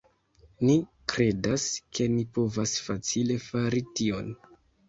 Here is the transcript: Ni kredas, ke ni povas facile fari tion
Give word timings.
Ni 0.69 0.77
kredas, 1.13 1.67
ke 1.99 2.07
ni 2.15 2.23
povas 2.39 2.75
facile 2.89 3.41
fari 3.51 3.85
tion 4.01 4.35